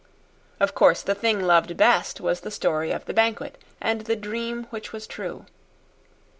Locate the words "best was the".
1.77-2.49